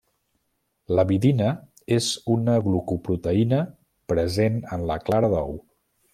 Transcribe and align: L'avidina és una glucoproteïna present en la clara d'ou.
L'avidina 0.99 1.49
és 1.97 2.07
una 2.37 2.57
glucoproteïna 2.69 3.61
present 4.15 4.59
en 4.79 4.89
la 4.93 4.99
clara 5.11 5.33
d'ou. 5.37 5.55